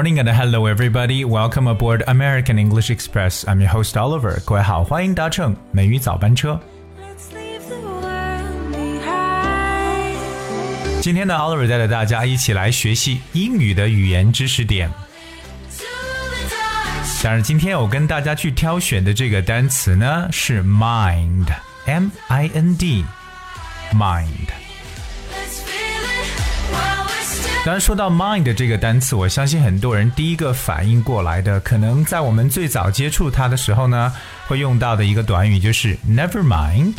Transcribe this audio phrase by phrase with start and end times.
[0.00, 1.22] morning and hello everybody.
[1.26, 3.44] Welcome aboard American English Express.
[3.46, 4.40] I'm your host Oliver.
[4.46, 6.58] 各位好，欢迎搭乘美语早班车。
[11.02, 14.90] 今天呢，Oliver 带着大家一起来学习英语的语言知识点。
[17.22, 23.04] 当然，今天我跟大家去挑选的这个单词呢是 mind，M I N D，mind。
[27.63, 34.11] 当然，说到 mind 这个单词，我相信很多人第一个反应过来的，可能在我们最早接触它的时候呢，
[34.47, 36.93] 会用到的一个短语就是 never mind。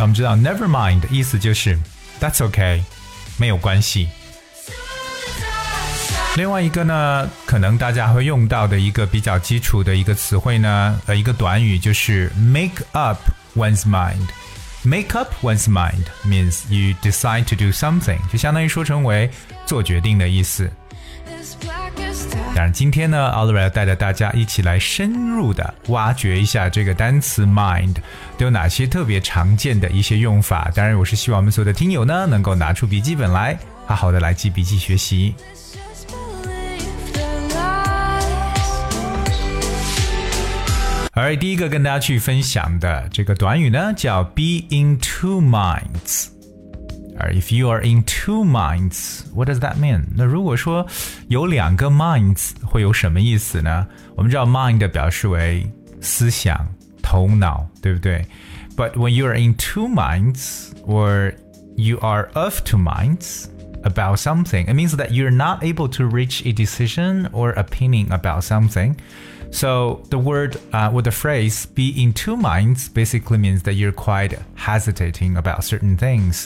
[0.00, 1.78] 我们知道 never mind 的意思就是
[2.20, 2.82] that's okay，
[3.38, 4.08] 没有关系。
[6.34, 13.20] 另外一个呢，可能大家会用到的一个比较基础的一个词汇呢，呃，一个短语就是 make up
[13.54, 14.26] one's mind。
[14.86, 19.28] Make up one's mind means you decide to do something，就相当于说成为
[19.66, 20.70] 做决定的意思。
[22.54, 27.96] 当然，今天呢，Oliver 要带着大家一起来深入的挖掘一下这个单词 mind
[28.38, 30.70] 都有哪些特别常见的一些用法。
[30.72, 35.34] 当然，我是希望我们所有的听友呢，能够拿出笔记本来，好好的来记笔记学习。
[41.15, 46.27] 而第一个跟大家去分享的这个短语呢，叫 be in two minds。
[47.19, 50.03] 而 if you are in two minds，what does that mean？
[50.15, 50.87] 那如果说
[51.27, 53.85] 有两个 minds，会有什么意思呢？
[54.15, 56.67] 我们知道 mind 表示为思想、
[57.01, 58.25] 头脑，对不对？
[58.75, 61.33] But when you are in two minds, or
[61.75, 63.47] you are of two minds
[63.83, 68.43] about something, it means that you're not able to reach a decision or opinion about
[68.43, 68.95] something.
[69.51, 73.91] So the word uh, or the phrase "be in two minds" basically means that you're
[73.91, 76.45] quite hesitating about certain things.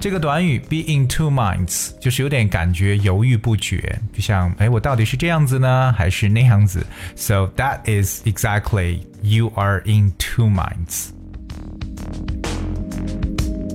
[0.00, 6.86] 这个短语 "be in two minds" 就是有点感觉犹豫不决，就像哎，我到底是这样子呢，还是那样子？
[7.16, 11.10] So that is exactly you are in two minds.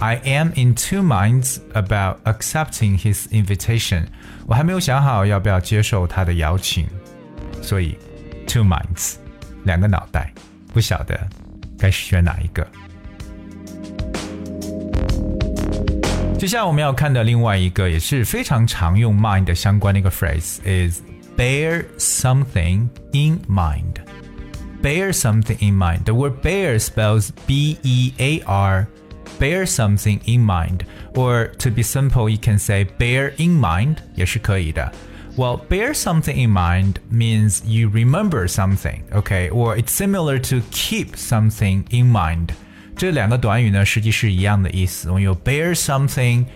[0.00, 4.06] I am in two minds about accepting his invitation。
[4.46, 6.86] 我还没有想好要不要接受他的邀请，
[7.62, 7.96] 所以
[8.46, 9.16] two minds，
[9.64, 10.32] 两个脑袋，
[10.72, 11.18] 不晓得
[11.78, 12.66] 该选哪一个。
[16.38, 21.02] 接下来我们要看的另外一个也是非常常用 mind 相关的一个 phrase is
[21.36, 26.04] bear something in mind。bear something in mind.
[26.04, 28.86] The word bear spells B E A R
[29.38, 30.84] bear something in mind,
[31.14, 33.96] or to be simple, you can say bear in mind
[35.36, 41.16] Well, bear something in mind means you remember something, okay, or it's similar to keep
[41.16, 42.50] something in mind.
[42.96, 45.08] 这两个短语呢，实际是一样的意思。
[45.08, 46.46] When you bear something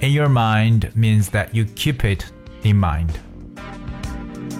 [0.00, 2.24] in your mind means that you keep it
[2.62, 3.10] in mind.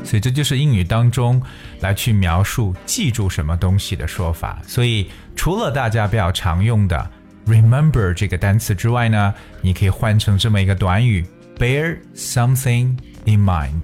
[0.04, 1.42] 所以这就是英语当中
[1.80, 4.62] 来去描述记住什么东西的说法。
[4.66, 7.10] 所以除了大家比较常用的
[7.46, 11.24] remember 这个单词之外呢，你可以换成这么一个短语：
[11.58, 13.82] bear something in mind。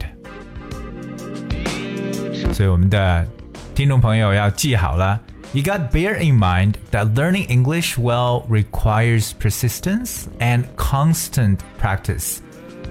[2.52, 3.26] 所以我们的
[3.74, 5.20] 听众朋友要记好了。
[5.52, 12.38] You got bear in mind that learning English well requires persistence and constant practice.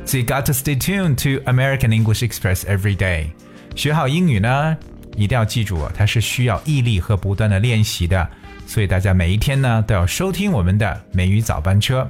[0.05, 3.29] So you got to stay tuned to American English Express every day.
[3.75, 4.75] 学好英语呢，
[5.15, 8.29] 一定要记住，它是需要毅力和不断的练习的。
[8.66, 12.08] 所以大家每一天呢都要收听我们的美语早班车。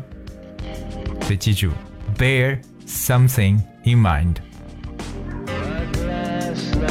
[1.22, 1.70] 所以记住
[2.16, 4.36] ，bear something in mind。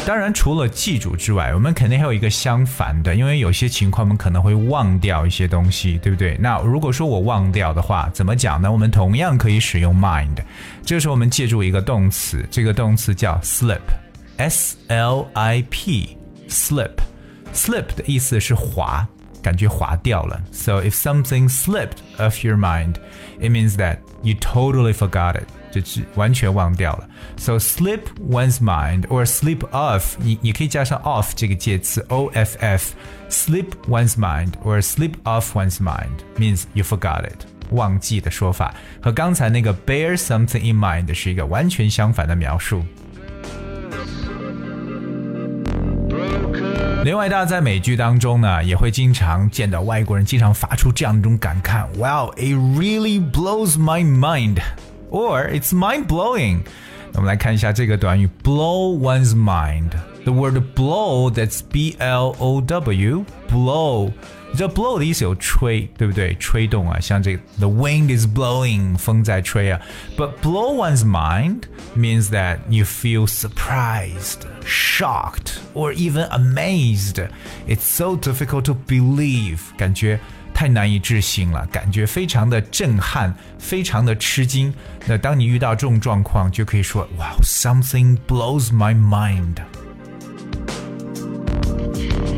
[0.06, 6.38] 当然，除了记住之外，我们肯定还有一个相反的，因为有些情况我们可能会忘掉一些东西，对不对？
[6.42, 8.70] 那如果说我忘掉的话，怎么讲呢？
[8.70, 10.40] 我们同样可以使用 mind。
[10.84, 19.08] 这时候我们借助一个动词，这个动词叫 slip，s l i p，slip，slip 的意思是滑。
[19.43, 20.41] 感觉滑掉了。
[20.53, 22.97] So if something slipped off your mind,
[23.41, 27.09] it means that you totally forgot it，就是完全忘掉了。
[27.37, 35.13] So slip one's mind or slip off，你你可以加上 off 这个介词 o f f，slip one's mind or slip
[35.25, 37.47] off one's mind means you forgot it。
[37.71, 42.83] 忘记的说法，和刚才那个 bear something in mind 是一个完全相反的描述。
[47.05, 54.59] 另外，大家在美剧当中呢，也会经常见到外国人经常发出这样一种感叹：“Wow, it really blows my mind,”
[55.11, 56.61] or “It's mind blowing.”
[57.15, 64.13] 我们来看一下这个短语 “blow one's mind”。The word blow, that's B-L-O-W, blow.
[64.51, 66.35] 你知道 blow 的意思有吹，对不对？
[66.39, 69.81] 吹动啊，像这个 the wind is blowing，风在吹啊。
[70.17, 71.63] But blow one's mind
[71.97, 77.27] means that you feel surprised, shocked, or even amazed.
[77.67, 80.21] It's so difficult to believe，感觉
[80.55, 84.73] 太难以置信了，感觉非常的震撼，非常的吃惊。
[85.07, 89.57] 那当你遇到这种状况，就可以说，Wow, something blows my mind。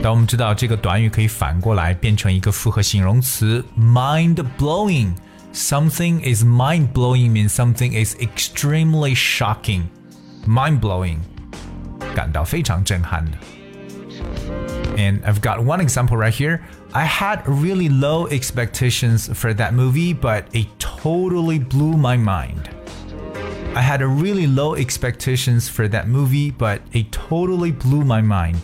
[0.03, 9.89] 当我们知道这个短语可以反过来变成一个复合形容词 mind blowing。Something is mind blowing means something is extremely shocking.
[10.47, 11.19] Mind blowing，
[12.15, 13.33] 感到非常震撼的。
[14.97, 16.61] And I've got one example right here.
[16.93, 22.69] I had really low expectations for that movie, but it totally blew my mind.
[23.75, 28.59] I had really low expectations for that movie, but it totally blew my mind.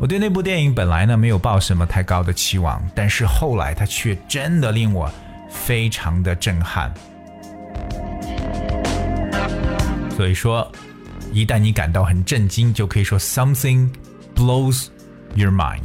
[0.00, 5.10] 我对那部电影本来呢没有抱什么太高的期望，但是后来它却真的令我
[5.50, 6.92] 非常的震撼。
[10.16, 10.70] 所以说，
[11.32, 13.88] 一旦你感到很震惊，就可以说 something
[14.34, 14.86] blows
[15.34, 15.82] your mind。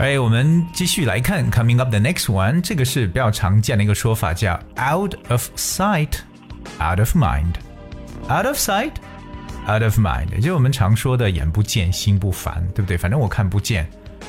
[0.00, 12.96] 哎，我们继续来看 coming up the next one，这个是比较常见的一个说法，叫 out of sight，out of mind，out of sight。out of mind，也就是我们常说的眼不见心不烦，对不对？
[12.96, 13.84] 反正我看不见，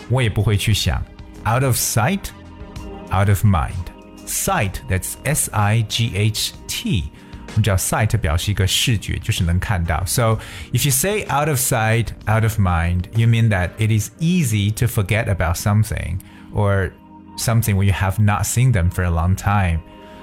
[0.10, 1.00] 我也不会去想。
[1.46, 2.32] out of sight,
[3.12, 3.72] out of mind.
[4.26, 7.12] Sight that's S I G H T。
[7.52, 10.04] 我们知道 sight 表示一个视觉，就是能看到。
[10.06, 10.38] So
[10.74, 14.72] if you say out of sight, out of mind, you mean that it is easy
[14.74, 16.20] to forget about something
[16.54, 16.92] or
[17.38, 19.80] something when you have not seen them for a long time.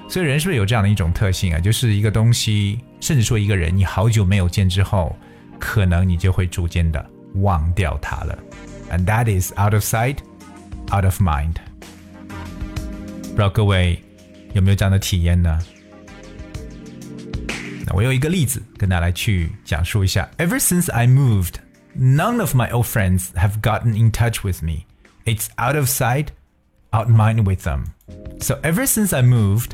[0.09, 1.59] 所以人是不是有这样的一种特性啊？
[1.59, 5.17] 就是一个东西，甚至说一个人，你好久没有见之后，
[5.59, 7.05] 可能你就会逐渐的
[7.37, 8.39] 忘掉他了。
[8.91, 10.19] And that is out of sight,
[10.95, 11.55] out of mind。
[13.23, 13.99] 不知道各位
[14.53, 15.59] 有没有这样的体验呢？
[17.89, 20.29] 那我有一个例子跟大家来去讲述一下。
[20.39, 21.55] Ever since I moved,
[21.97, 24.87] none of my old friends have gotten in touch with me.
[25.25, 26.29] It's out of sight,
[26.93, 27.87] out of mind with them.
[28.41, 29.73] So ever since I moved,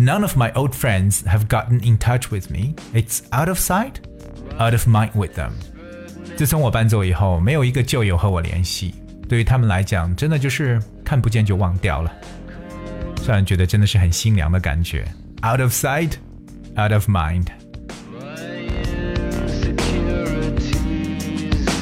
[0.00, 2.76] None of my old friends have gotten in touch with me.
[2.94, 3.98] It's out of sight,
[4.60, 5.50] out of mind with them.
[6.36, 8.94] 自从我搬走以后，没有一个旧友和我联系。
[9.28, 12.12] 对于他们来讲，真的就是看不见就忘掉了。
[13.26, 15.04] 让人觉得真的是很心凉的感觉。
[15.42, 16.12] Out of sight,
[16.76, 17.46] out of mind.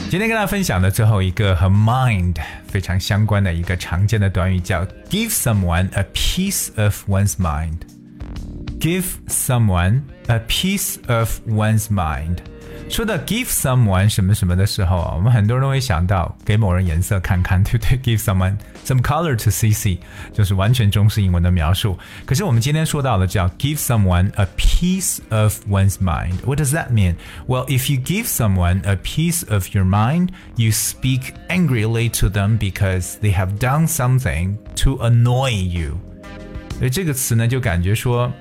[0.08, 2.36] 今天跟大家分享的最后一个和 mind
[2.68, 12.49] 非常相关的一个常见的短语叫 give someone a piece of one's mind。give someone a piece of one's mind。
[12.90, 17.98] 说到 give someone 什么什么的时候啊，我们很多人都会想到给某人颜色看看，对不对？
[17.98, 19.98] Give someone some color to see see，
[20.32, 21.98] 就是完全中式英文的描述。
[22.24, 27.16] 可是我们今天说到的叫 give someone a piece of one's mind。What does that mean?
[27.48, 32.56] Well, if you give someone a piece of your mind, you speak angrily to them
[32.56, 35.98] because they have done something to annoy you。
[36.78, 38.32] 所以这个词呢，就感觉说。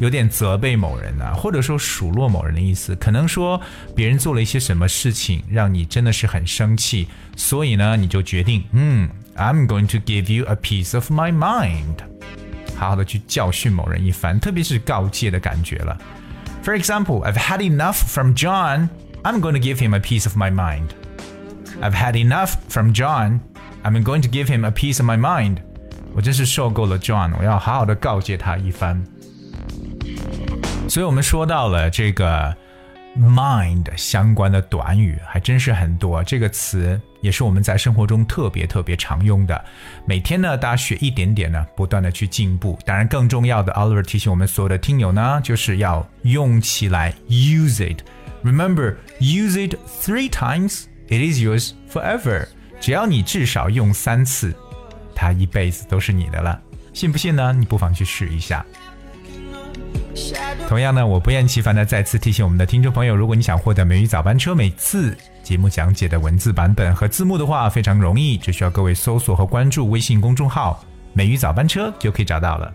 [0.00, 3.60] 有点责备某人啊，或者说数落某人的意思，可能说
[3.94, 7.06] 别人做了一些什么事情，让你真的是很生气，
[7.36, 11.98] 所以呢，你就决定，嗯，I'm going to give you a piece of my mind，
[12.76, 15.96] 好好的去教训某人一番，特别是告诫的感觉了。
[16.64, 18.88] For example, I've had enough from John.
[19.22, 20.88] I'm going to give him a piece of my mind.
[21.80, 23.40] I've had enough from John.
[23.84, 25.58] I'm going to give him a piece of my mind.
[26.14, 29.02] 我真是受够了 John，我要好好的告诫他一番。
[30.87, 32.55] 所以我们说到了这个
[33.17, 36.23] mind 相关的短语，还真是很多。
[36.23, 39.65] 这个词也是我们在生活中特别特别常用的。
[40.05, 42.79] 每天呢，大家学一点点呢，不断的去进步。
[42.85, 48.01] 当然，更重要的，Oliver 提醒我们所有的听友呢，就是要用起来，use it。
[48.43, 52.47] Remember, use it three times, it is yours forever。
[52.79, 54.55] 只要你至少用三次，
[55.15, 56.61] 它一辈子都是你的了。
[56.93, 57.51] 信不信呢？
[57.51, 58.65] 你不妨去试一下。
[60.68, 70.82] 同样呢，我不厌其烦的再次提醒我们的听众朋友，如果你想获得《美语早班车》每次节目讲解的文字版本和字幕的话，非常容易，只需要各位搜索和关注微信公众号
[71.12, 72.72] 美语早班车就可以找到了。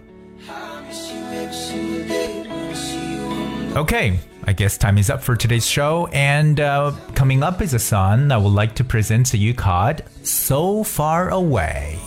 [3.76, 7.80] Okay, I guess time is up for today's show, and uh, coming up is a
[7.80, 11.98] song I would like to present to you called So Far Away,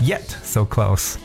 [0.00, 1.16] Yet So Close.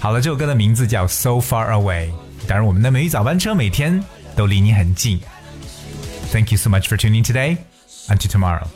[0.00, 2.10] 好了，这首歌的名字叫 So Far Away。
[2.46, 4.02] 当然，我们的美语早班车每天
[4.34, 5.20] 都离你很近。
[6.32, 7.58] Thank you so much for tuning today.
[8.08, 8.66] Until tomorrow.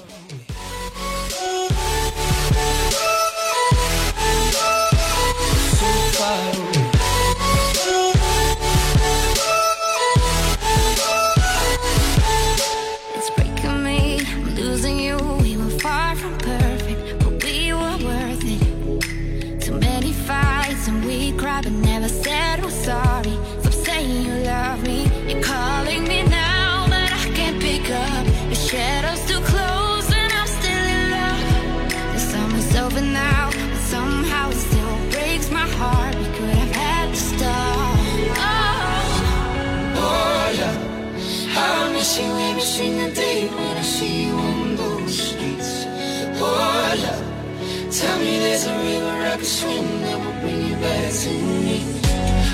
[48.00, 51.32] Tell me there's a river I can swim that will bring you back to
[51.66, 51.78] me.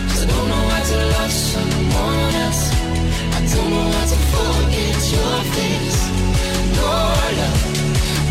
[0.07, 2.63] Cause I don't know how to love someone else.
[3.37, 5.99] I don't know how to forget your face.
[6.77, 6.87] No,
[7.39, 7.61] love,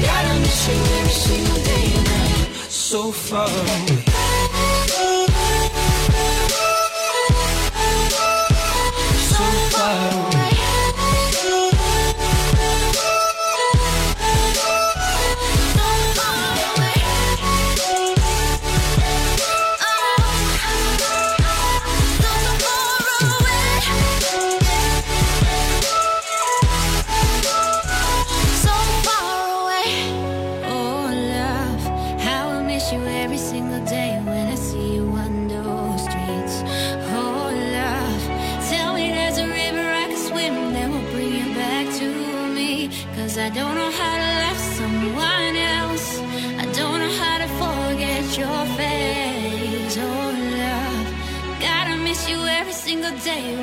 [0.07, 2.33] gotta miss you every single day now.
[2.69, 4.12] So far away.
[33.33, 36.57] Cause I see you on those streets,
[37.17, 37.49] oh
[37.79, 38.23] love,
[38.69, 42.09] tell me there's a river I can swim that will bring you back to
[42.55, 42.91] me.
[43.15, 46.21] 'Cause I don't know how to love someone else.
[46.62, 49.97] I don't know how to forget your face.
[49.97, 50.33] Oh,
[50.65, 51.07] love.
[51.59, 53.57] Gotta miss you every single day